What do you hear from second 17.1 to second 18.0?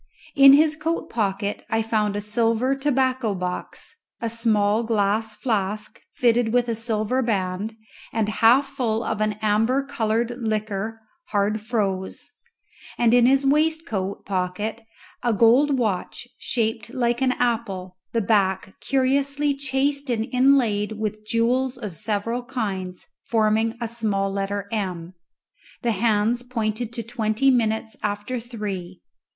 an apple,